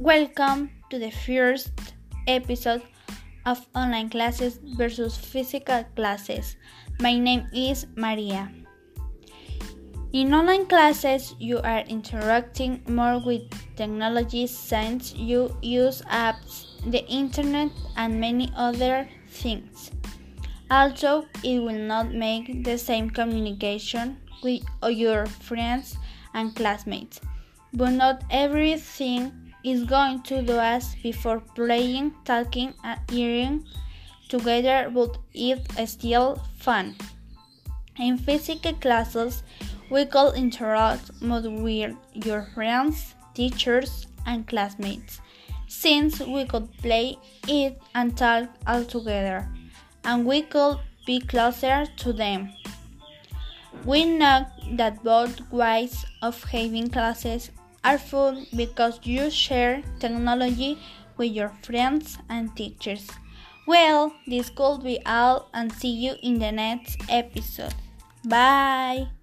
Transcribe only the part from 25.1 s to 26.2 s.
friends